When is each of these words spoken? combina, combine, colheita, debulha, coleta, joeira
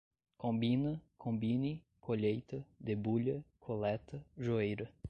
combina, 0.35 0.99
combine, 1.15 1.83
colheita, 1.99 2.65
debulha, 2.79 3.45
coleta, 3.59 4.25
joeira 4.35 4.91